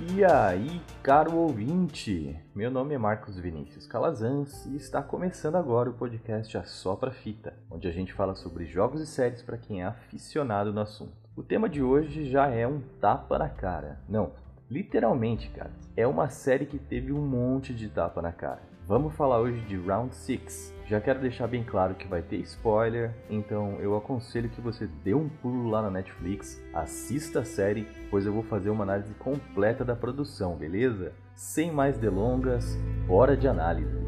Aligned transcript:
E 0.00 0.24
aí, 0.24 0.82
caro 1.04 1.36
ouvinte? 1.36 2.36
Meu 2.52 2.68
nome 2.68 2.94
é 2.94 2.98
Marcos 2.98 3.38
Vinícius 3.38 3.86
Calazans 3.86 4.66
e 4.66 4.74
está 4.76 5.00
começando 5.00 5.54
agora 5.54 5.88
o 5.88 5.94
podcast 5.94 6.58
A 6.58 6.64
Só 6.64 6.96
Pra 6.96 7.12
Fita, 7.12 7.54
onde 7.70 7.86
a 7.86 7.92
gente 7.92 8.12
fala 8.12 8.34
sobre 8.34 8.66
jogos 8.66 9.00
e 9.00 9.06
séries 9.06 9.40
para 9.40 9.56
quem 9.56 9.82
é 9.82 9.86
aficionado 9.86 10.72
no 10.72 10.80
assunto. 10.80 11.12
O 11.36 11.44
tema 11.44 11.68
de 11.68 11.80
hoje 11.80 12.28
já 12.28 12.48
é 12.48 12.66
um 12.66 12.80
tapa 13.00 13.38
na 13.38 13.48
cara. 13.48 14.00
Não, 14.08 14.32
literalmente, 14.68 15.48
cara. 15.50 15.70
É 15.96 16.04
uma 16.06 16.28
série 16.28 16.66
que 16.66 16.78
teve 16.78 17.12
um 17.12 17.24
monte 17.24 17.72
de 17.72 17.88
tapa 17.88 18.20
na 18.20 18.32
cara. 18.32 18.62
Vamos 18.86 19.14
falar 19.14 19.40
hoje 19.40 19.62
de 19.62 19.78
Round 19.78 20.14
6. 20.14 20.74
Já 20.86 21.00
quero 21.00 21.18
deixar 21.18 21.46
bem 21.46 21.64
claro 21.64 21.94
que 21.94 22.06
vai 22.06 22.20
ter 22.20 22.36
spoiler, 22.40 23.14
então 23.30 23.80
eu 23.80 23.96
aconselho 23.96 24.50
que 24.50 24.60
você 24.60 24.86
dê 25.02 25.14
um 25.14 25.26
pulo 25.26 25.70
lá 25.70 25.80
na 25.80 25.90
Netflix, 25.90 26.62
assista 26.74 27.40
a 27.40 27.44
série, 27.46 27.88
pois 28.10 28.26
eu 28.26 28.32
vou 28.34 28.42
fazer 28.42 28.68
uma 28.68 28.84
análise 28.84 29.14
completa 29.14 29.86
da 29.86 29.96
produção, 29.96 30.54
beleza? 30.54 31.14
Sem 31.34 31.72
mais 31.72 31.96
delongas, 31.96 32.76
bora 33.06 33.34
de 33.34 33.48
análise. 33.48 34.03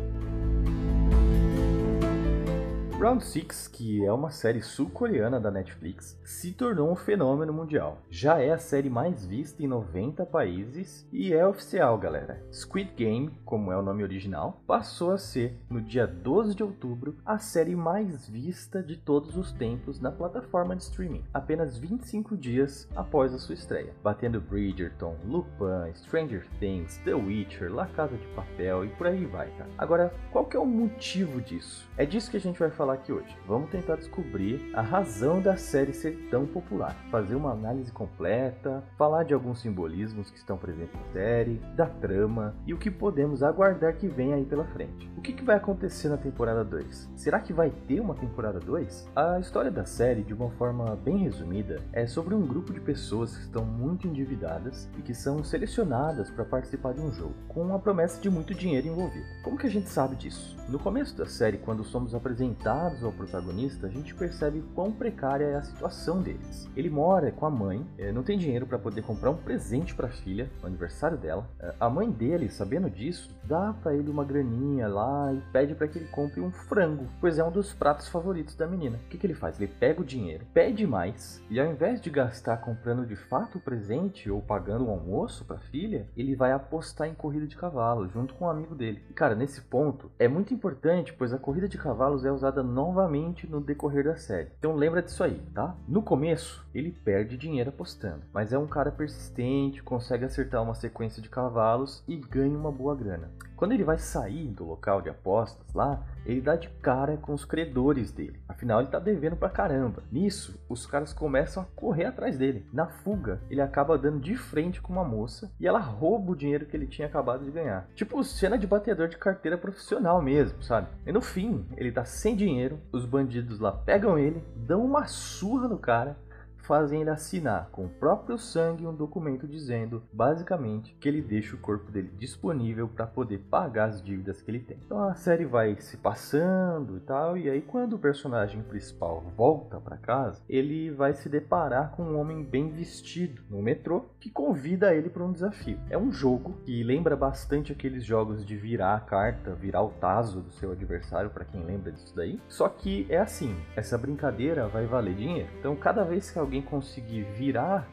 Round 2.98 3.22
6, 3.22 3.68
que 3.68 4.02
é 4.06 4.10
uma 4.10 4.30
série 4.30 4.62
sul-coreana 4.62 5.38
da 5.38 5.50
Netflix, 5.50 6.18
se 6.24 6.50
tornou 6.52 6.90
um 6.90 6.96
fenômeno 6.96 7.52
mundial. 7.52 7.98
Já 8.08 8.40
é 8.40 8.52
a 8.52 8.58
série 8.58 8.88
mais 8.88 9.26
vista 9.26 9.62
em 9.62 9.66
90 9.66 10.24
países 10.24 11.06
e 11.12 11.34
é 11.34 11.46
oficial, 11.46 11.98
galera. 11.98 12.42
Squid 12.50 12.92
Game, 12.96 13.38
como 13.44 13.70
é 13.70 13.76
o 13.76 13.82
nome 13.82 14.02
original, 14.02 14.62
passou 14.66 15.10
a 15.10 15.18
ser, 15.18 15.60
no 15.68 15.82
dia 15.82 16.06
12 16.06 16.54
de 16.54 16.62
outubro, 16.62 17.16
a 17.24 17.36
série 17.38 17.76
mais 17.76 18.26
vista 18.26 18.82
de 18.82 18.96
todos 18.96 19.36
os 19.36 19.52
tempos 19.52 20.00
na 20.00 20.10
plataforma 20.10 20.74
de 20.74 20.84
streaming, 20.84 21.22
apenas 21.34 21.76
25 21.76 22.34
dias 22.34 22.88
após 22.96 23.34
a 23.34 23.38
sua 23.38 23.54
estreia, 23.54 23.92
batendo 24.02 24.40
Bridgerton, 24.40 25.16
Lupin, 25.26 25.94
Stranger 25.94 26.46
Things, 26.58 26.96
The 27.04 27.14
Witcher, 27.14 27.70
La 27.72 27.86
Casa 27.88 28.16
de 28.16 28.26
Papel 28.28 28.86
e 28.86 28.88
por 28.88 29.06
aí 29.06 29.26
vai, 29.26 29.50
tá? 29.50 29.66
Agora, 29.76 30.14
qual 30.32 30.46
que 30.46 30.56
é 30.56 30.60
o 30.60 30.64
motivo 30.64 31.42
disso? 31.42 31.86
É 31.98 32.06
disso 32.06 32.30
que 32.30 32.38
a 32.38 32.40
gente 32.40 32.58
vai 32.58 32.70
falar 32.70 32.85
aqui 32.94 33.12
hoje. 33.12 33.36
Vamos 33.46 33.70
tentar 33.70 33.96
descobrir 33.96 34.70
a 34.74 34.80
razão 34.80 35.40
da 35.40 35.56
série 35.56 35.92
ser 35.92 36.28
tão 36.30 36.46
popular, 36.46 36.96
fazer 37.10 37.34
uma 37.34 37.52
análise 37.52 37.90
completa, 37.90 38.82
falar 38.96 39.24
de 39.24 39.34
alguns 39.34 39.60
simbolismos 39.60 40.30
que 40.30 40.38
estão 40.38 40.56
presentes 40.56 40.94
na 40.94 41.12
série, 41.12 41.60
da 41.74 41.86
trama 41.86 42.54
e 42.66 42.74
o 42.74 42.78
que 42.78 42.90
podemos 42.90 43.42
aguardar 43.42 43.96
que 43.96 44.08
venha 44.08 44.36
aí 44.36 44.44
pela 44.44 44.64
frente. 44.64 45.10
O 45.16 45.20
que, 45.20 45.32
que 45.32 45.44
vai 45.44 45.56
acontecer 45.56 46.08
na 46.08 46.16
temporada 46.16 46.64
2? 46.64 47.10
Será 47.16 47.40
que 47.40 47.52
vai 47.52 47.70
ter 47.70 48.00
uma 48.00 48.14
temporada 48.14 48.60
2? 48.60 49.08
A 49.16 49.40
história 49.40 49.70
da 49.70 49.84
série, 49.84 50.22
de 50.22 50.34
uma 50.34 50.50
forma 50.50 50.96
bem 50.96 51.18
resumida, 51.18 51.80
é 51.92 52.06
sobre 52.06 52.34
um 52.34 52.46
grupo 52.46 52.72
de 52.72 52.80
pessoas 52.80 53.36
que 53.36 53.42
estão 53.42 53.64
muito 53.64 54.06
endividadas 54.06 54.88
e 54.98 55.02
que 55.02 55.14
são 55.14 55.42
selecionadas 55.42 56.30
para 56.30 56.44
participar 56.44 56.94
de 56.94 57.00
um 57.00 57.12
jogo, 57.12 57.34
com 57.48 57.74
a 57.74 57.78
promessa 57.78 58.20
de 58.20 58.30
muito 58.30 58.54
dinheiro 58.54 58.86
envolvido. 58.86 59.26
Como 59.42 59.58
que 59.58 59.66
a 59.66 59.70
gente 59.70 59.88
sabe 59.88 60.16
disso? 60.16 60.56
No 60.68 60.78
começo 60.78 61.16
da 61.16 61.26
série, 61.26 61.58
quando 61.58 61.84
somos 61.84 62.14
apresentados 62.14 62.75
ao 62.76 63.12
protagonista, 63.12 63.86
a 63.86 63.90
gente 63.90 64.14
percebe 64.14 64.62
quão 64.74 64.92
precária 64.92 65.44
é 65.44 65.56
a 65.56 65.62
situação 65.62 66.20
deles. 66.20 66.68
Ele 66.76 66.90
mora 66.90 67.32
com 67.32 67.46
a 67.46 67.50
mãe, 67.50 67.86
eh, 67.96 68.12
não 68.12 68.22
tem 68.22 68.36
dinheiro 68.36 68.66
para 68.66 68.78
poder 68.78 69.02
comprar 69.02 69.30
um 69.30 69.36
presente 69.36 69.94
para 69.94 70.08
a 70.08 70.10
filha, 70.10 70.50
no 70.60 70.66
aniversário 70.66 71.16
dela. 71.16 71.48
Eh, 71.58 71.74
a 71.80 71.88
mãe 71.88 72.10
dele, 72.10 72.50
sabendo 72.50 72.90
disso, 72.90 73.30
dá 73.44 73.74
para 73.82 73.94
ele 73.94 74.10
uma 74.10 74.24
graninha 74.24 74.88
lá 74.88 75.32
e 75.32 75.40
pede 75.52 75.74
para 75.74 75.88
que 75.88 75.98
ele 75.98 76.08
compre 76.08 76.40
um 76.40 76.50
frango, 76.50 77.06
pois 77.20 77.38
é 77.38 77.44
um 77.44 77.50
dos 77.50 77.72
pratos 77.72 78.08
favoritos 78.08 78.54
da 78.54 78.66
menina. 78.66 78.98
O 78.98 79.08
que, 79.08 79.16
que 79.16 79.26
ele 79.26 79.34
faz? 79.34 79.58
Ele 79.60 79.72
pega 79.80 80.02
o 80.02 80.04
dinheiro, 80.04 80.44
pede 80.52 80.86
mais 80.86 81.42
e 81.48 81.58
ao 81.58 81.66
invés 81.66 82.00
de 82.00 82.10
gastar 82.10 82.58
comprando 82.58 83.06
de 83.06 83.16
fato 83.16 83.58
o 83.58 83.60
presente 83.60 84.30
ou 84.30 84.42
pagando 84.42 84.86
um 84.86 84.90
almoço 84.90 85.44
para 85.44 85.56
a 85.56 85.60
filha, 85.60 86.08
ele 86.16 86.34
vai 86.34 86.52
apostar 86.52 87.08
em 87.08 87.14
corrida 87.14 87.46
de 87.46 87.56
cavalo 87.56 88.08
junto 88.08 88.34
com 88.34 88.44
um 88.44 88.50
amigo 88.50 88.74
dele. 88.74 89.02
E 89.08 89.14
cara, 89.14 89.34
nesse 89.34 89.62
ponto 89.62 90.10
é 90.18 90.28
muito 90.28 90.52
importante, 90.52 91.12
pois 91.12 91.32
a 91.32 91.38
corrida 91.38 91.68
de 91.68 91.78
cavalos 91.78 92.24
é 92.24 92.30
usada 92.30 92.62
novamente 92.66 93.46
no 93.46 93.60
decorrer 93.60 94.04
da 94.04 94.16
série. 94.16 94.50
Então 94.58 94.74
lembra 94.74 95.02
disso 95.02 95.22
aí, 95.24 95.40
tá? 95.54 95.74
No 95.88 96.02
começo, 96.02 96.66
ele 96.74 96.90
perde 96.90 97.36
dinheiro 97.36 97.70
apostando, 97.70 98.22
mas 98.32 98.52
é 98.52 98.58
um 98.58 98.66
cara 98.66 98.90
persistente, 98.90 99.82
consegue 99.82 100.24
acertar 100.24 100.62
uma 100.62 100.74
sequência 100.74 101.22
de 101.22 101.28
cavalos 101.28 102.02
e 102.06 102.16
ganha 102.16 102.58
uma 102.58 102.72
boa 102.72 102.94
grana. 102.94 103.30
Quando 103.56 103.72
ele 103.72 103.84
vai 103.84 103.98
sair 103.98 104.48
do 104.48 104.66
local 104.66 105.00
de 105.00 105.08
apostas 105.08 105.72
lá, 105.72 106.02
ele 106.26 106.40
dá 106.40 106.56
de 106.56 106.68
cara 106.82 107.16
com 107.16 107.32
os 107.32 107.44
credores 107.44 108.12
dele. 108.12 108.40
Afinal, 108.48 108.80
ele 108.80 108.90
tá 108.90 108.98
devendo 108.98 109.36
pra 109.36 109.48
caramba. 109.48 110.02
Nisso, 110.10 110.60
os 110.68 110.84
caras 110.86 111.12
começam 111.12 111.62
a 111.62 111.66
correr 111.66 112.04
atrás 112.04 112.36
dele. 112.36 112.66
Na 112.72 112.86
fuga, 112.86 113.40
ele 113.48 113.60
acaba 113.60 113.96
dando 113.96 114.20
de 114.20 114.36
frente 114.36 114.80
com 114.82 114.92
uma 114.92 115.04
moça 115.04 115.50
e 115.58 115.66
ela 115.66 115.78
rouba 115.78 116.32
o 116.32 116.36
dinheiro 116.36 116.66
que 116.66 116.76
ele 116.76 116.86
tinha 116.86 117.06
acabado 117.06 117.44
de 117.44 117.50
ganhar. 117.50 117.88
Tipo 117.94 118.22
cena 118.24 118.58
de 118.58 118.66
batedor 118.66 119.08
de 119.08 119.16
carteira 119.16 119.56
profissional 119.56 120.20
mesmo, 120.20 120.62
sabe? 120.62 120.88
E 121.06 121.12
no 121.12 121.20
fim, 121.20 121.66
ele 121.76 121.92
tá 121.92 122.04
sem 122.04 122.34
dinheiro, 122.34 122.80
os 122.92 123.04
bandidos 123.04 123.60
lá 123.60 123.72
pegam 123.72 124.18
ele, 124.18 124.42
dão 124.56 124.84
uma 124.84 125.06
surra 125.06 125.68
no 125.68 125.78
cara 125.78 126.16
fazem 126.66 127.00
ele 127.00 127.10
assinar 127.10 127.68
com 127.70 127.86
o 127.86 127.88
próprio 127.88 128.36
sangue 128.38 128.86
um 128.86 128.94
documento 128.94 129.46
dizendo, 129.46 130.02
basicamente, 130.12 130.96
que 131.00 131.08
ele 131.08 131.22
deixa 131.22 131.54
o 131.54 131.60
corpo 131.60 131.90
dele 131.90 132.10
disponível 132.16 132.88
para 132.88 133.06
poder 133.06 133.38
pagar 133.50 133.88
as 133.88 134.02
dívidas 134.02 134.42
que 134.42 134.50
ele 134.50 134.60
tem. 134.60 134.78
Então 134.84 135.08
a 135.08 135.14
série 135.14 135.44
vai 135.44 135.76
se 135.80 135.96
passando 135.96 136.96
e 136.96 137.00
tal, 137.00 137.36
e 137.36 137.48
aí 137.48 137.62
quando 137.62 137.94
o 137.94 137.98
personagem 137.98 138.62
principal 138.62 139.22
volta 139.36 139.80
para 139.80 139.96
casa, 139.96 140.42
ele 140.48 140.90
vai 140.90 141.14
se 141.14 141.28
deparar 141.28 141.92
com 141.92 142.02
um 142.02 142.18
homem 142.18 142.42
bem 142.42 142.68
vestido 142.70 143.42
no 143.48 143.62
metrô 143.62 144.06
que 144.20 144.30
convida 144.30 144.94
ele 144.94 145.08
para 145.08 145.24
um 145.24 145.32
desafio. 145.32 145.78
É 145.88 145.96
um 145.96 146.10
jogo 146.10 146.54
que 146.64 146.82
lembra 146.82 147.16
bastante 147.16 147.72
aqueles 147.72 148.04
jogos 148.04 148.44
de 148.44 148.56
virar 148.56 148.96
a 148.96 149.00
carta, 149.00 149.54
virar 149.54 149.82
o 149.82 149.90
taso 149.90 150.40
do 150.40 150.50
seu 150.52 150.72
adversário, 150.72 151.30
para 151.30 151.44
quem 151.44 151.62
lembra 151.64 151.92
disso 151.92 152.14
daí. 152.14 152.40
Só 152.48 152.68
que 152.68 153.06
é 153.08 153.18
assim, 153.18 153.54
essa 153.76 153.96
brincadeira 153.96 154.66
vai 154.66 154.86
valer 154.86 155.14
dinheiro. 155.14 155.48
Então 155.58 155.76
cada 155.76 156.04
vez 156.04 156.30
que 156.30 156.38
alguém 156.38 156.55
alguém 156.56 156.62
conseguir 156.62 157.22
virar 157.22 157.88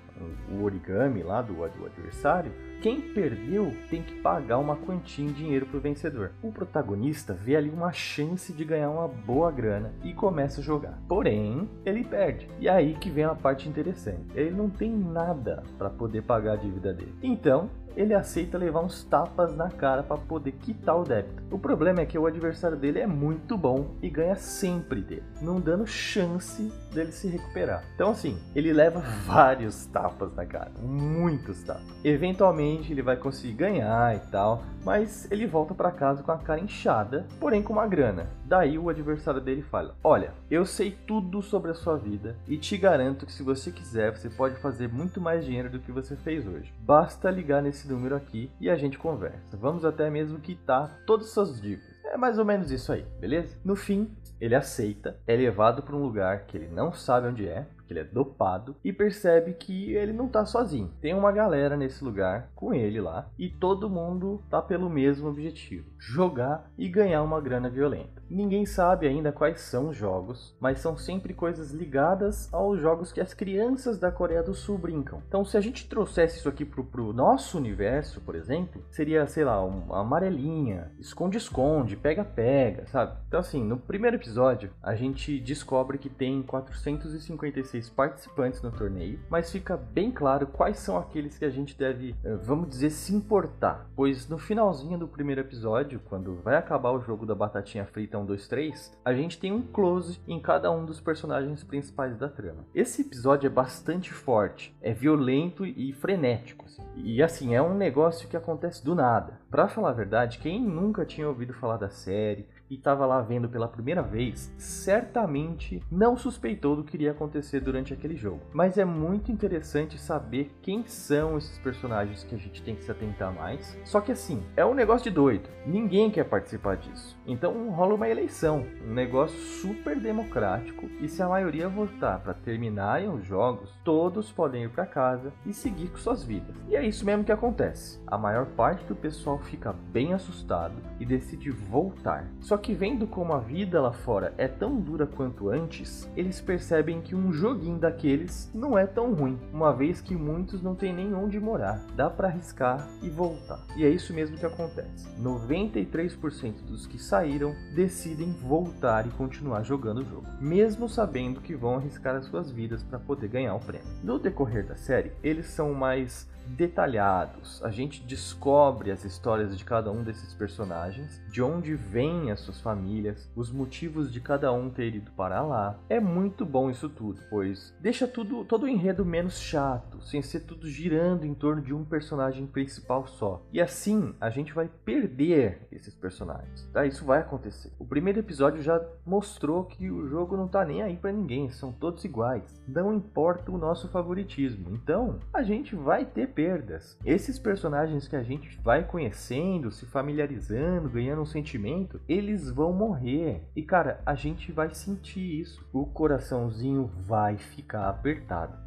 o 0.49 0.63
origami 0.63 1.23
lá 1.23 1.41
do, 1.41 1.53
do 1.53 1.85
adversário, 1.85 2.51
quem 2.83 2.99
perdeu 2.99 3.71
tem 3.89 4.03
que 4.03 4.15
pagar 4.15 4.57
uma 4.57 4.75
quantia 4.75 5.23
em 5.23 5.31
dinheiro 5.31 5.65
pro 5.65 5.79
vencedor. 5.79 6.31
O 6.43 6.51
protagonista 6.51 7.33
vê 7.33 7.55
ali 7.55 7.69
uma 7.69 7.93
chance 7.93 8.51
de 8.51 8.65
ganhar 8.65 8.89
uma 8.89 9.07
boa 9.07 9.49
grana 9.49 9.93
e 10.03 10.13
começa 10.13 10.59
a 10.59 10.63
jogar. 10.63 10.99
Porém, 11.07 11.69
ele 11.85 12.03
perde. 12.03 12.49
E 12.59 12.67
aí 12.67 12.95
que 12.95 13.09
vem 13.09 13.23
a 13.23 13.33
parte 13.33 13.69
interessante. 13.69 14.25
Ele 14.35 14.51
não 14.51 14.69
tem 14.69 14.91
nada 14.91 15.63
para 15.77 15.89
poder 15.89 16.23
pagar 16.23 16.53
a 16.53 16.57
dívida 16.57 16.93
dele. 16.93 17.15
Então, 17.23 17.69
ele 17.95 18.13
aceita 18.13 18.57
levar 18.57 18.81
uns 18.81 19.03
tapas 19.03 19.55
na 19.55 19.69
cara 19.69 20.03
para 20.03 20.17
poder 20.17 20.53
quitar 20.53 20.99
o 20.99 21.03
débito. 21.03 21.43
O 21.51 21.59
problema 21.59 22.01
é 22.01 22.05
que 22.05 22.17
o 22.17 22.25
adversário 22.25 22.77
dele 22.77 22.99
é 22.99 23.07
muito 23.07 23.57
bom 23.57 23.95
e 24.01 24.09
ganha 24.09 24.35
sempre 24.35 25.01
dele, 25.01 25.23
não 25.41 25.59
dando 25.59 25.85
chance 25.85 26.71
dele 26.91 27.11
se 27.11 27.27
recuperar. 27.27 27.83
Então 27.95 28.11
assim, 28.11 28.37
ele 28.55 28.73
leva 28.73 28.99
vários 29.25 29.85
tapas 29.87 30.33
na 30.33 30.45
cara, 30.45 30.71
muitos 30.81 31.61
tapas. 31.63 31.83
Eventualmente 32.03 32.72
ele 32.91 33.01
vai 33.01 33.15
conseguir 33.15 33.53
ganhar 33.53 34.15
e 34.15 34.19
tal, 34.31 34.63
mas 34.83 35.29
ele 35.31 35.45
volta 35.45 35.75
para 35.75 35.91
casa 35.91 36.23
com 36.23 36.31
a 36.31 36.37
cara 36.37 36.59
inchada, 36.59 37.27
porém 37.39 37.61
com 37.61 37.73
uma 37.73 37.87
grana. 37.87 38.27
Daí 38.45 38.77
o 38.77 38.89
adversário 38.89 39.39
dele 39.39 39.61
fala: 39.61 39.95
"Olha, 40.03 40.33
eu 40.49 40.65
sei 40.65 40.91
tudo 41.05 41.41
sobre 41.41 41.71
a 41.71 41.75
sua 41.75 41.97
vida 41.97 42.35
e 42.47 42.57
te 42.57 42.75
garanto 42.75 43.25
que 43.25 43.31
se 43.31 43.43
você 43.43 43.71
quiser, 43.71 44.17
você 44.17 44.29
pode 44.29 44.55
fazer 44.55 44.89
muito 44.89 45.21
mais 45.21 45.45
dinheiro 45.45 45.69
do 45.69 45.79
que 45.79 45.91
você 45.91 46.15
fez 46.15 46.47
hoje. 46.47 46.73
Basta 46.79 47.29
ligar 47.29 47.61
nesse 47.61 47.83
esse 47.83 47.91
número 47.91 48.15
aqui 48.15 48.49
e 48.59 48.69
a 48.69 48.75
gente 48.75 48.97
conversa. 48.97 49.57
Vamos 49.57 49.83
até 49.83 50.09
mesmo 50.09 50.39
quitar 50.39 51.01
todas 51.05 51.27
as 51.27 51.33
suas 51.33 51.61
dívidas. 51.61 51.93
É 52.05 52.17
mais 52.17 52.39
ou 52.39 52.45
menos 52.45 52.71
isso 52.71 52.91
aí, 52.91 53.05
beleza? 53.19 53.57
No 53.63 53.75
fim, 53.75 54.15
ele 54.39 54.55
aceita, 54.55 55.19
é 55.27 55.35
levado 55.35 55.83
para 55.83 55.95
um 55.95 56.01
lugar 56.01 56.45
que 56.45 56.57
ele 56.57 56.67
não 56.67 56.93
sabe 56.93 57.27
onde 57.27 57.47
é, 57.47 57.67
porque 57.83 57.93
ele 57.93 57.99
é 57.99 58.03
dopado, 58.03 58.75
e 58.83 58.93
percebe 58.93 59.53
que 59.53 59.93
ele 59.93 60.13
não 60.13 60.27
tá 60.27 60.45
sozinho. 60.45 60.91
Tem 61.01 61.13
uma 61.13 61.31
galera 61.31 61.75
nesse 61.75 62.03
lugar 62.03 62.49
com 62.55 62.73
ele 62.73 63.01
lá, 63.01 63.29
e 63.37 63.49
todo 63.49 63.89
mundo 63.89 64.41
tá 64.49 64.61
pelo 64.61 64.89
mesmo 64.89 65.27
objetivo: 65.27 65.89
jogar 65.99 66.71
e 66.77 66.87
ganhar 66.87 67.21
uma 67.21 67.41
grana 67.41 67.69
violenta. 67.69 68.23
Ninguém 68.29 68.65
sabe 68.65 69.07
ainda 69.07 69.31
quais 69.31 69.61
são 69.61 69.89
os 69.89 69.97
jogos, 69.97 70.55
mas 70.59 70.79
são 70.79 70.97
sempre 70.97 71.33
coisas 71.33 71.71
ligadas 71.71 72.51
aos 72.53 72.79
jogos 72.79 73.11
que 73.11 73.21
as 73.21 73.33
crianças 73.33 73.99
da 73.99 74.11
Coreia 74.11 74.41
do 74.41 74.53
Sul 74.53 74.77
brincam. 74.77 75.21
Então, 75.27 75.45
se 75.45 75.57
a 75.57 75.61
gente 75.61 75.87
trouxesse 75.87 76.39
isso 76.39 76.49
aqui 76.49 76.65
pro, 76.65 76.83
pro 76.83 77.13
nosso 77.13 77.57
universo, 77.57 78.21
por 78.21 78.35
exemplo, 78.35 78.83
seria, 78.89 79.27
sei 79.27 79.43
lá, 79.43 79.63
uma 79.63 79.99
amarelinha, 79.99 80.91
esconde-esconde, 80.99 81.97
pega-pega, 81.97 82.87
sabe? 82.87 83.17
Então, 83.27 83.39
assim, 83.39 83.63
no 83.63 83.77
primeiro 83.77 84.15
episódio, 84.15 84.71
a 84.81 84.95
gente 84.95 85.39
descobre 85.39 85.97
que 85.97 86.09
tem 86.09 86.41
456 86.41 87.72
16 87.73 87.89
participantes 87.89 88.61
no 88.61 88.71
torneio, 88.71 89.19
mas 89.29 89.51
fica 89.51 89.75
bem 89.75 90.11
claro 90.11 90.47
quais 90.47 90.77
são 90.77 90.97
aqueles 90.97 91.37
que 91.37 91.45
a 91.45 91.49
gente 91.49 91.77
deve, 91.77 92.15
eh, 92.23 92.35
vamos 92.35 92.69
dizer, 92.69 92.91
se 92.91 93.15
importar. 93.15 93.89
Pois 93.95 94.29
no 94.29 94.37
finalzinho 94.37 94.97
do 94.97 95.07
primeiro 95.07 95.41
episódio, 95.41 95.99
quando 96.05 96.35
vai 96.35 96.55
acabar 96.55 96.91
o 96.91 97.01
jogo 97.01 97.25
da 97.25 97.33
batatinha 97.33 97.85
frita 97.85 98.17
1, 98.17 98.25
2, 98.25 98.47
3, 98.47 98.91
a 99.03 99.13
gente 99.13 99.39
tem 99.39 99.51
um 99.51 99.61
close 99.61 100.19
em 100.27 100.39
cada 100.39 100.71
um 100.71 100.85
dos 100.85 100.99
personagens 100.99 101.63
principais 101.63 102.17
da 102.17 102.29
trama. 102.29 102.65
Esse 102.75 103.01
episódio 103.01 103.47
é 103.47 103.49
bastante 103.49 104.13
forte, 104.13 104.75
é 104.81 104.93
violento 104.93 105.65
e 105.65 105.91
frenético. 105.93 106.65
Assim. 106.65 106.83
E 106.95 107.23
assim, 107.23 107.55
é 107.55 107.61
um 107.61 107.75
negócio 107.75 108.27
que 108.27 108.37
acontece 108.37 108.83
do 108.83 108.93
nada. 108.93 109.39
Pra 109.49 109.67
falar 109.67 109.89
a 109.89 109.93
verdade, 109.93 110.39
quem 110.39 110.61
nunca 110.61 111.05
tinha 111.05 111.27
ouvido 111.27 111.53
falar 111.53 111.77
da 111.77 111.89
série, 111.89 112.47
e 112.69 112.75
estava 112.75 113.05
lá 113.05 113.21
vendo 113.21 113.49
pela 113.49 113.67
primeira 113.67 114.01
vez, 114.01 114.53
certamente 114.57 115.81
não 115.91 116.17
suspeitou 116.17 116.75
do 116.75 116.83
que 116.83 116.97
iria 116.97 117.11
acontecer 117.11 117.59
durante 117.59 117.93
aquele 117.93 118.15
jogo. 118.15 118.41
Mas 118.53 118.77
é 118.77 118.85
muito 118.85 119.31
interessante 119.31 119.99
saber 119.99 120.51
quem 120.61 120.85
são 120.85 121.37
esses 121.37 121.57
personagens 121.59 122.23
que 122.23 122.35
a 122.35 122.37
gente 122.37 122.61
tem 122.61 122.75
que 122.75 122.83
se 122.83 122.91
atentar 122.91 123.33
mais. 123.33 123.77
Só 123.83 124.01
que 124.01 124.11
assim, 124.11 124.43
é 124.55 124.65
um 124.65 124.73
negócio 124.73 125.03
de 125.03 125.15
doido. 125.15 125.49
Ninguém 125.65 126.09
quer 126.09 126.25
participar 126.25 126.77
disso. 126.77 127.17
Então 127.25 127.69
rola 127.69 127.95
uma 127.95 128.09
eleição, 128.09 128.65
um 128.85 128.93
negócio 128.93 129.37
super 129.37 129.99
democrático 129.99 130.87
e 130.99 131.07
se 131.07 131.21
a 131.21 131.29
maioria 131.29 131.69
votar 131.69 132.19
para 132.19 132.33
terminarem 132.33 133.09
os 133.09 133.25
jogos, 133.25 133.71
todos 133.83 134.31
podem 134.31 134.63
ir 134.63 134.69
para 134.69 134.85
casa 134.85 135.31
e 135.45 135.53
seguir 135.53 135.89
com 135.89 135.97
suas 135.97 136.23
vidas. 136.23 136.55
E 136.67 136.75
é 136.75 136.85
isso 136.85 137.05
mesmo 137.05 137.23
que 137.23 137.31
acontece. 137.31 138.01
A 138.07 138.17
maior 138.17 138.45
parte 138.47 138.85
do 138.85 138.95
pessoal 138.95 139.39
fica 139.39 139.73
bem 139.73 140.13
assustado 140.13 140.75
e 140.99 141.05
decide 141.05 141.49
voltar. 141.51 142.27
Só 142.39 142.57
que 142.63 142.73
vendo 142.73 143.05
como 143.05 143.33
a 143.33 143.39
vida 143.39 143.81
lá 143.81 143.91
fora 143.91 144.33
é 144.37 144.47
tão 144.47 144.79
dura 144.79 145.05
quanto 145.05 145.49
antes, 145.49 146.09
eles 146.15 146.39
percebem 146.39 147.01
que 147.01 147.13
um 147.13 147.33
joguinho 147.33 147.77
daqueles 147.77 148.49
não 148.55 148.77
é 148.77 148.87
tão 148.87 149.13
ruim, 149.13 149.37
uma 149.51 149.73
vez 149.73 149.99
que 149.99 150.15
muitos 150.15 150.63
não 150.63 150.73
têm 150.73 150.93
nem 150.93 151.13
onde 151.13 151.37
morar. 151.41 151.85
Dá 151.93 152.09
para 152.09 152.29
arriscar 152.29 152.87
e 153.01 153.09
voltar. 153.09 153.59
E 153.75 153.83
é 153.83 153.89
isso 153.89 154.13
mesmo 154.13 154.37
que 154.37 154.45
acontece. 154.45 155.09
93% 155.21 156.63
dos 156.65 156.87
que 156.87 156.97
saíram 156.97 157.53
decidem 157.75 158.31
voltar 158.31 159.05
e 159.05 159.11
continuar 159.11 159.63
jogando 159.63 159.99
o 159.99 160.05
jogo, 160.05 160.25
mesmo 160.39 160.87
sabendo 160.87 161.41
que 161.41 161.53
vão 161.53 161.75
arriscar 161.75 162.15
as 162.15 162.25
suas 162.27 162.49
vidas 162.49 162.81
para 162.81 162.97
poder 162.97 163.27
ganhar 163.27 163.55
o 163.55 163.59
prêmio. 163.59 163.87
No 164.01 164.17
decorrer 164.17 164.65
da 164.65 164.77
série, 164.77 165.11
eles 165.21 165.47
são 165.47 165.73
mais 165.73 166.31
detalhados. 166.47 167.63
A 167.63 167.69
gente 167.69 168.03
descobre 168.03 168.91
as 168.91 169.03
histórias 169.03 169.57
de 169.57 169.63
cada 169.63 169.91
um 169.91 170.03
desses 170.03 170.33
personagens, 170.33 171.21
de 171.31 171.41
onde 171.41 171.75
vêm 171.75 172.31
as 172.31 172.39
suas 172.39 172.59
famílias, 172.59 173.29
os 173.35 173.51
motivos 173.51 174.11
de 174.11 174.19
cada 174.19 174.51
um 174.51 174.69
ter 174.69 174.95
ido 174.95 175.11
para 175.11 175.41
lá. 175.41 175.79
É 175.89 175.99
muito 175.99 176.45
bom 176.45 176.69
isso 176.69 176.89
tudo, 176.89 177.21
pois 177.29 177.75
deixa 177.79 178.07
tudo 178.07 178.45
todo 178.45 178.63
o 178.63 178.69
enredo 178.69 179.05
menos 179.05 179.39
chato, 179.39 180.01
sem 180.01 180.21
ser 180.21 180.41
tudo 180.41 180.67
girando 180.67 181.25
em 181.25 181.33
torno 181.33 181.61
de 181.61 181.73
um 181.73 181.83
personagem 181.83 182.45
principal 182.45 183.07
só. 183.07 183.41
E 183.51 183.61
assim 183.61 184.13
a 184.19 184.29
gente 184.29 184.53
vai 184.53 184.69
perder 184.85 185.67
esses 185.71 185.93
personagens. 185.95 186.67
Tá? 186.71 186.85
Isso 186.85 187.05
vai 187.05 187.19
acontecer. 187.19 187.71
O 187.79 187.85
primeiro 187.85 188.19
episódio 188.19 188.61
já 188.61 188.81
mostrou 189.05 189.63
que 189.65 189.89
o 189.89 190.07
jogo 190.07 190.37
não 190.37 190.47
tá 190.47 190.65
nem 190.65 190.81
aí 190.81 190.95
para 190.95 191.11
ninguém, 191.11 191.49
são 191.49 191.71
todos 191.71 192.03
iguais. 192.03 192.61
Não 192.67 192.93
importa 192.93 193.51
o 193.51 193.57
nosso 193.57 193.87
favoritismo. 193.89 194.69
Então, 194.71 195.19
a 195.33 195.43
gente 195.43 195.75
vai 195.75 196.05
ter 196.05 196.27
perdas. 196.33 196.97
Esses 197.05 197.37
personagens 197.39 198.07
que 198.07 198.15
a 198.15 198.23
gente 198.23 198.59
vai 198.63 198.83
conhecendo, 198.83 199.71
se 199.71 199.85
familiarizando, 199.85 200.89
ganhando 200.89 201.21
um 201.21 201.25
sentimento, 201.25 202.01
eles 202.07 202.49
vão 202.49 202.73
morrer. 202.73 203.43
E 203.55 203.61
cara, 203.61 204.01
a 204.05 204.15
gente 204.15 204.51
vai 204.51 204.73
sentir 204.73 205.41
isso. 205.41 205.65
O 205.71 205.85
coraçãozinho 205.85 206.89
vai 207.05 207.37
ficar 207.37 207.89
apertado. 207.89 208.63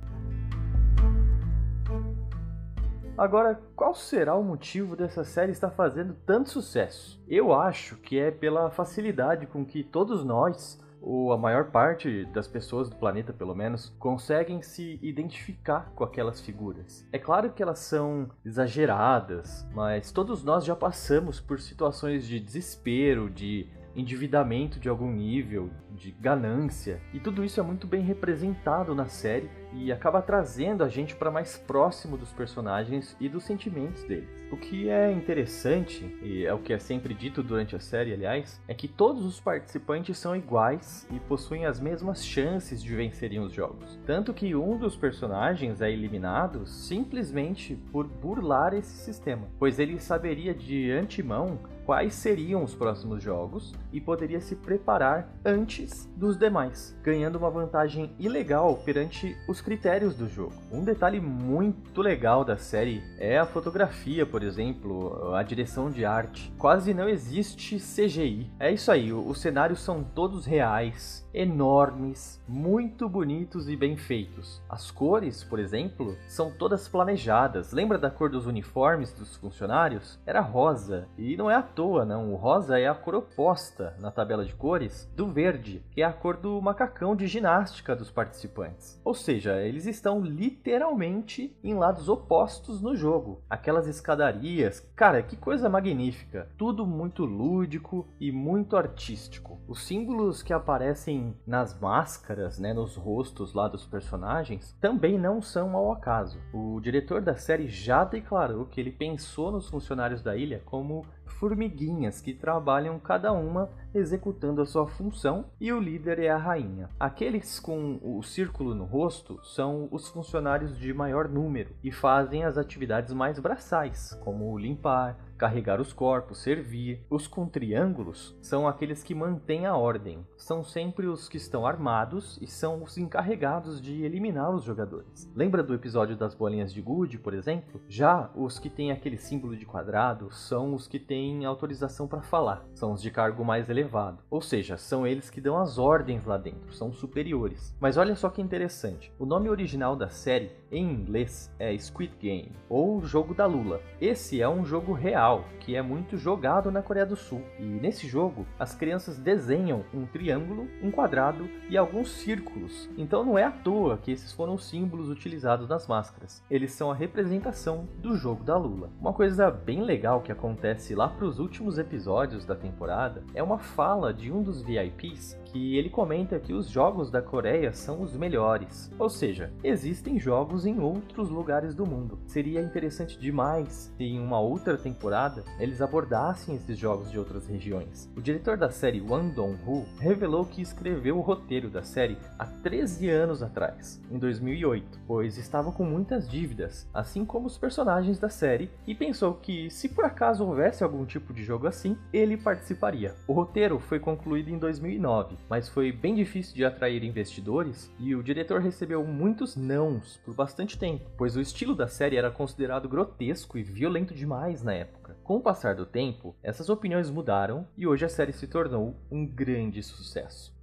Agora, 3.16 3.58
qual 3.74 3.94
será 3.94 4.34
o 4.34 4.44
motivo 4.44 4.94
dessa 4.94 5.24
série 5.24 5.50
estar 5.50 5.70
fazendo 5.70 6.14
tanto 6.26 6.50
sucesso? 6.50 7.18
Eu 7.26 7.50
acho 7.54 7.96
que 7.96 8.18
é 8.18 8.30
pela 8.30 8.70
facilidade 8.70 9.46
com 9.46 9.64
que 9.64 9.82
todos 9.82 10.22
nós 10.22 10.78
ou 11.06 11.32
a 11.32 11.38
maior 11.38 11.66
parte 11.70 12.24
das 12.26 12.48
pessoas 12.48 12.90
do 12.90 12.96
planeta, 12.96 13.32
pelo 13.32 13.54
menos, 13.54 13.94
conseguem 13.96 14.60
se 14.60 14.98
identificar 15.00 15.92
com 15.94 16.02
aquelas 16.02 16.40
figuras. 16.40 17.06
É 17.12 17.18
claro 17.18 17.52
que 17.52 17.62
elas 17.62 17.78
são 17.78 18.28
exageradas, 18.44 19.64
mas 19.72 20.10
todos 20.10 20.42
nós 20.42 20.64
já 20.64 20.74
passamos 20.74 21.38
por 21.38 21.60
situações 21.60 22.26
de 22.26 22.40
desespero, 22.40 23.30
de 23.30 23.68
endividamento 23.96 24.78
de 24.78 24.88
algum 24.88 25.10
nível, 25.10 25.70
de 25.90 26.10
ganância, 26.10 27.00
e 27.12 27.18
tudo 27.18 27.42
isso 27.42 27.58
é 27.58 27.62
muito 27.62 27.86
bem 27.86 28.02
representado 28.02 28.94
na 28.94 29.06
série 29.06 29.48
e 29.72 29.90
acaba 29.90 30.22
trazendo 30.22 30.84
a 30.84 30.88
gente 30.88 31.14
para 31.16 31.30
mais 31.30 31.56
próximo 31.56 32.16
dos 32.16 32.32
personagens 32.32 33.16
e 33.18 33.28
dos 33.28 33.44
sentimentos 33.44 34.04
deles. 34.04 34.28
O 34.50 34.56
que 34.56 34.88
é 34.88 35.10
interessante, 35.10 36.04
e 36.22 36.44
é 36.44 36.52
o 36.52 36.58
que 36.58 36.72
é 36.72 36.78
sempre 36.78 37.14
dito 37.14 37.42
durante 37.42 37.74
a 37.74 37.80
série, 37.80 38.12
aliás, 38.12 38.60
é 38.68 38.74
que 38.74 38.86
todos 38.86 39.24
os 39.24 39.40
participantes 39.40 40.18
são 40.18 40.36
iguais 40.36 41.06
e 41.10 41.18
possuem 41.20 41.66
as 41.66 41.80
mesmas 41.80 42.24
chances 42.24 42.82
de 42.82 42.94
vencerem 42.94 43.40
os 43.40 43.52
jogos. 43.52 43.98
Tanto 44.06 44.32
que 44.32 44.54
um 44.54 44.78
dos 44.78 44.96
personagens 44.96 45.80
é 45.80 45.90
eliminado 45.90 46.66
simplesmente 46.66 47.74
por 47.90 48.06
burlar 48.06 48.74
esse 48.74 48.96
sistema, 48.98 49.48
pois 49.58 49.78
ele 49.78 49.98
saberia 49.98 50.54
de 50.54 50.90
antemão 50.90 51.58
quais 51.86 52.14
seriam 52.14 52.64
os 52.64 52.74
próximos 52.74 53.22
jogos 53.22 53.72
e 53.92 54.00
poderia 54.00 54.40
se 54.40 54.56
preparar 54.56 55.32
antes 55.44 56.10
dos 56.16 56.36
demais, 56.36 56.98
ganhando 57.02 57.38
uma 57.38 57.48
vantagem 57.48 58.10
ilegal 58.18 58.76
perante 58.84 59.36
os 59.48 59.60
critérios 59.60 60.16
do 60.16 60.28
jogo. 60.28 60.54
Um 60.72 60.82
detalhe 60.82 61.20
muito 61.20 62.02
legal 62.02 62.44
da 62.44 62.56
série 62.56 63.02
é 63.18 63.38
a 63.38 63.46
fotografia, 63.46 64.26
por 64.26 64.42
exemplo, 64.42 65.32
a 65.34 65.42
direção 65.44 65.90
de 65.90 66.04
arte. 66.04 66.52
Quase 66.58 66.92
não 66.92 67.08
existe 67.08 67.76
CGI. 67.76 68.50
É 68.58 68.72
isso 68.72 68.90
aí, 68.90 69.12
os 69.12 69.40
cenários 69.40 69.80
são 69.80 70.02
todos 70.02 70.44
reais, 70.44 71.25
enormes, 71.36 72.42
muito 72.48 73.06
bonitos 73.10 73.68
e 73.68 73.76
bem 73.76 73.94
feitos. 73.94 74.62
As 74.66 74.90
cores, 74.90 75.44
por 75.44 75.58
exemplo, 75.58 76.16
são 76.26 76.50
todas 76.50 76.88
planejadas. 76.88 77.72
Lembra 77.72 77.98
da 77.98 78.10
cor 78.10 78.30
dos 78.30 78.46
uniformes 78.46 79.12
dos 79.12 79.36
funcionários? 79.36 80.18
Era 80.24 80.40
rosa. 80.40 81.06
E 81.18 81.36
não 81.36 81.50
é 81.50 81.54
à 81.54 81.62
toa, 81.62 82.06
não. 82.06 82.32
O 82.32 82.36
rosa 82.36 82.78
é 82.78 82.88
a 82.88 82.94
cor 82.94 83.16
oposta 83.16 83.94
na 84.00 84.10
tabela 84.10 84.46
de 84.46 84.54
cores 84.54 85.12
do 85.14 85.26
verde, 85.26 85.84
que 85.90 86.00
é 86.00 86.06
a 86.06 86.12
cor 86.12 86.38
do 86.38 86.60
macacão 86.62 87.14
de 87.14 87.26
ginástica 87.26 87.94
dos 87.94 88.10
participantes. 88.10 88.98
Ou 89.04 89.12
seja, 89.12 89.60
eles 89.60 89.84
estão 89.84 90.22
literalmente 90.22 91.54
em 91.62 91.74
lados 91.74 92.08
opostos 92.08 92.80
no 92.80 92.96
jogo. 92.96 93.42
Aquelas 93.50 93.86
escadarias, 93.86 94.80
cara, 94.96 95.22
que 95.22 95.36
coisa 95.36 95.68
magnífica. 95.68 96.48
Tudo 96.56 96.86
muito 96.86 97.26
lúdico 97.26 98.08
e 98.18 98.32
muito 98.32 98.74
artístico. 98.74 99.60
Os 99.68 99.86
símbolos 99.86 100.42
que 100.42 100.54
aparecem 100.54 101.25
nas 101.46 101.78
máscaras, 101.78 102.58
né, 102.58 102.72
nos 102.72 102.96
rostos 102.96 103.54
lá 103.54 103.68
dos 103.68 103.86
personagens, 103.86 104.76
também 104.80 105.18
não 105.18 105.40
são 105.40 105.76
ao 105.76 105.92
acaso. 105.92 106.38
O 106.52 106.80
diretor 106.80 107.22
da 107.22 107.36
série 107.36 107.68
já 107.68 108.04
declarou 108.04 108.66
que 108.66 108.80
ele 108.80 108.90
pensou 108.90 109.50
nos 109.50 109.68
funcionários 109.68 110.22
da 110.22 110.36
ilha 110.36 110.62
como 110.64 111.04
formiguinhas 111.26 112.20
que 112.20 112.32
trabalham 112.32 112.98
cada 112.98 113.32
uma 113.32 113.68
executando 113.94 114.62
a 114.62 114.66
sua 114.66 114.86
função 114.86 115.46
e 115.60 115.72
o 115.72 115.80
líder 115.80 116.18
é 116.18 116.30
a 116.30 116.36
rainha. 116.36 116.88
Aqueles 116.98 117.60
com 117.60 117.98
o 118.02 118.22
círculo 118.22 118.74
no 118.74 118.84
rosto 118.84 119.38
são 119.42 119.88
os 119.90 120.08
funcionários 120.08 120.78
de 120.78 120.92
maior 120.92 121.28
número 121.28 121.74
e 121.82 121.90
fazem 121.90 122.44
as 122.44 122.58
atividades 122.58 123.12
mais 123.12 123.38
braçais, 123.38 124.18
como 124.22 124.56
limpar, 124.58 125.18
carregar 125.36 125.80
os 125.80 125.92
corpos, 125.92 126.38
servir. 126.38 127.04
Os 127.10 127.26
com 127.26 127.46
triângulos 127.46 128.36
são 128.40 128.66
aqueles 128.66 129.02
que 129.02 129.14
mantêm 129.14 129.66
a 129.66 129.76
ordem. 129.76 130.26
São 130.36 130.64
sempre 130.64 131.06
os 131.06 131.28
que 131.28 131.36
estão 131.36 131.66
armados 131.66 132.38
e 132.40 132.46
são 132.46 132.82
os 132.82 132.96
encarregados 132.96 133.80
de 133.80 134.02
eliminar 134.02 134.54
os 134.54 134.64
jogadores. 134.64 135.30
Lembra 135.34 135.62
do 135.62 135.74
episódio 135.74 136.16
das 136.16 136.34
bolinhas 136.34 136.72
de 136.72 136.80
gude, 136.80 137.18
por 137.18 137.34
exemplo? 137.34 137.80
Já 137.88 138.30
os 138.34 138.58
que 138.58 138.70
têm 138.70 138.90
aquele 138.90 139.18
símbolo 139.18 139.56
de 139.56 139.66
quadrado 139.66 140.32
são 140.32 140.74
os 140.74 140.88
que 140.88 140.98
têm 140.98 141.44
autorização 141.44 142.08
para 142.08 142.22
falar. 142.22 142.64
São 142.74 142.92
os 142.92 143.02
de 143.02 143.10
cargo 143.10 143.44
mais 143.44 143.68
elevado. 143.68 144.22
Ou 144.30 144.40
seja, 144.40 144.76
são 144.76 145.06
eles 145.06 145.30
que 145.30 145.40
dão 145.40 145.58
as 145.58 145.78
ordens 145.78 146.24
lá 146.24 146.36
dentro, 146.36 146.72
são 146.72 146.92
superiores. 146.92 147.74
Mas 147.80 147.96
olha 147.96 148.16
só 148.16 148.30
que 148.30 148.42
interessante. 148.42 149.12
O 149.18 149.26
nome 149.26 149.48
original 149.48 149.94
da 149.94 150.08
série 150.08 150.50
em 150.70 150.90
inglês 150.90 151.52
é 151.58 151.76
Squid 151.76 152.14
Game 152.18 152.52
ou 152.68 153.02
Jogo 153.04 153.34
da 153.34 153.46
Lula. 153.46 153.80
Esse 154.00 154.40
é 154.40 154.48
um 154.48 154.64
jogo 154.64 154.92
real 154.92 155.25
que 155.58 155.74
é 155.74 155.82
muito 155.82 156.16
jogado 156.16 156.70
na 156.70 156.80
Coreia 156.80 157.04
do 157.04 157.16
Sul. 157.16 157.42
E 157.58 157.64
nesse 157.64 158.06
jogo, 158.06 158.46
as 158.56 158.72
crianças 158.72 159.18
desenham 159.18 159.84
um 159.92 160.06
triângulo, 160.06 160.68
um 160.80 160.92
quadrado 160.92 161.48
e 161.68 161.76
alguns 161.76 162.10
círculos. 162.12 162.88
Então 162.96 163.24
não 163.24 163.36
é 163.36 163.42
à 163.42 163.50
toa 163.50 163.98
que 163.98 164.12
esses 164.12 164.32
foram 164.32 164.54
os 164.54 164.68
símbolos 164.68 165.08
utilizados 165.08 165.68
nas 165.68 165.88
máscaras. 165.88 166.40
Eles 166.48 166.72
são 166.72 166.88
a 166.88 166.94
representação 166.94 167.88
do 167.98 168.16
jogo 168.16 168.44
da 168.44 168.56
Lula. 168.56 168.90
Uma 169.00 169.12
coisa 169.12 169.50
bem 169.50 169.82
legal 169.82 170.20
que 170.20 170.30
acontece 170.30 170.94
lá 170.94 171.08
para 171.08 171.26
os 171.26 171.40
últimos 171.40 171.78
episódios 171.78 172.44
da 172.44 172.54
temporada 172.54 173.24
é 173.34 173.42
uma 173.42 173.58
fala 173.58 174.14
de 174.14 174.30
um 174.30 174.42
dos 174.42 174.62
VIPs 174.62 175.36
que 175.46 175.76
ele 175.76 175.90
comenta 175.90 176.38
que 176.38 176.52
os 176.52 176.68
jogos 176.68 177.10
da 177.10 177.20
Coreia 177.20 177.72
são 177.72 178.02
os 178.02 178.16
melhores. 178.16 178.92
Ou 178.98 179.08
seja, 179.08 179.52
existem 179.64 180.20
jogos 180.20 180.64
em 180.64 180.78
outros 180.78 181.28
lugares 181.28 181.74
do 181.74 181.84
mundo. 181.86 182.20
Seria 182.26 182.60
interessante 182.60 183.18
demais 183.18 183.92
se 183.96 184.04
em 184.04 184.20
uma 184.20 184.38
outra 184.38 184.76
temporada 184.76 185.15
eles 185.58 185.80
abordassem 185.80 186.56
esses 186.56 186.78
jogos 186.78 187.10
de 187.10 187.18
outras 187.18 187.46
regiões. 187.46 188.10
O 188.14 188.20
diretor 188.20 188.58
da 188.58 188.68
série 188.68 189.00
Wang 189.00 189.34
Dong-hu 189.34 189.86
revelou 189.98 190.44
que 190.44 190.60
escreveu 190.60 191.16
o 191.16 191.22
roteiro 191.22 191.70
da 191.70 191.82
série 191.82 192.18
há 192.38 192.44
13 192.44 193.08
anos 193.08 193.42
atrás, 193.42 193.98
em 194.10 194.18
2008, 194.18 195.00
pois 195.06 195.38
estava 195.38 195.72
com 195.72 195.84
muitas 195.84 196.28
dívidas, 196.28 196.86
assim 196.92 197.24
como 197.24 197.46
os 197.46 197.56
personagens 197.56 198.18
da 198.18 198.28
série, 198.28 198.70
e 198.86 198.94
pensou 198.94 199.32
que 199.32 199.70
se 199.70 199.88
por 199.88 200.04
acaso 200.04 200.44
houvesse 200.44 200.84
algum 200.84 201.06
tipo 201.06 201.32
de 201.32 201.42
jogo 201.42 201.66
assim, 201.66 201.96
ele 202.12 202.36
participaria. 202.36 203.14
O 203.26 203.32
roteiro 203.32 203.78
foi 203.78 203.98
concluído 203.98 204.50
em 204.50 204.58
2009, 204.58 205.36
mas 205.48 205.66
foi 205.66 205.90
bem 205.92 206.14
difícil 206.14 206.54
de 206.54 206.64
atrair 206.64 207.02
investidores 207.02 207.90
e 207.98 208.14
o 208.14 208.22
diretor 208.22 208.60
recebeu 208.60 209.02
muitos 209.02 209.56
nãos 209.56 210.20
por 210.26 210.34
bastante 210.34 210.78
tempo, 210.78 211.10
pois 211.16 211.36
o 211.36 211.40
estilo 211.40 211.74
da 211.74 211.88
série 211.88 212.16
era 212.16 212.30
considerado 212.30 212.86
grotesco 212.86 213.56
e 213.56 213.62
violento 213.62 214.14
demais 214.14 214.62
na 214.62 214.74
época. 215.06 215.16
Com 215.22 215.36
o 215.36 215.40
passar 215.40 215.74
do 215.74 215.86
tempo, 215.86 216.34
essas 216.42 216.68
opiniões 216.68 217.10
mudaram 217.10 217.66
e 217.76 217.86
hoje 217.86 218.04
a 218.04 218.08
série 218.08 218.32
se 218.32 218.46
tornou 218.46 218.96
um 219.10 219.24
grande 219.24 219.82
sucesso. 219.82 220.54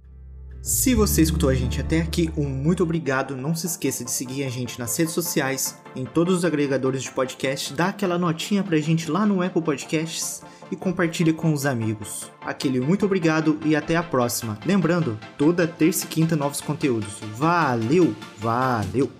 Se 0.60 0.94
você 0.94 1.20
escutou 1.20 1.50
a 1.50 1.54
gente 1.54 1.78
até 1.78 2.00
aqui, 2.00 2.32
um 2.36 2.48
muito 2.48 2.82
obrigado. 2.82 3.36
Não 3.36 3.54
se 3.54 3.66
esqueça 3.66 4.02
de 4.02 4.10
seguir 4.10 4.44
a 4.44 4.48
gente 4.48 4.78
nas 4.78 4.96
redes 4.96 5.12
sociais, 5.12 5.78
em 5.94 6.06
todos 6.06 6.38
os 6.38 6.44
agregadores 6.44 7.02
de 7.02 7.10
podcast, 7.10 7.74
dá 7.74 7.88
aquela 7.88 8.16
notinha 8.16 8.64
pra 8.64 8.78
gente 8.78 9.10
lá 9.10 9.26
no 9.26 9.42
Apple 9.42 9.60
Podcasts 9.60 10.42
e 10.70 10.76
compartilhe 10.76 11.34
com 11.34 11.52
os 11.52 11.66
amigos. 11.66 12.30
Aquele 12.40 12.80
muito 12.80 13.04
obrigado 13.04 13.58
e 13.62 13.76
até 13.76 13.94
a 13.94 14.02
próxima. 14.02 14.58
Lembrando, 14.64 15.18
toda 15.36 15.68
terça 15.68 16.06
e 16.06 16.08
quinta 16.08 16.34
novos 16.34 16.62
conteúdos. 16.62 17.20
Valeu, 17.34 18.14
valeu! 18.38 19.10